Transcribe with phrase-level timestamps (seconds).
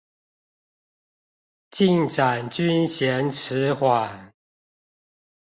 [1.69, 4.31] 進展均嫌遲緩